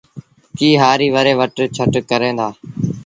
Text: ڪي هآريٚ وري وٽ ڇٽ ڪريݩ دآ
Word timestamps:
ڪي 0.57 0.69
هآريٚ 0.81 1.13
وري 1.15 1.33
وٽ 1.39 1.51
ڇٽ 1.75 1.93
ڪريݩ 2.09 2.37
دآ 2.39 2.47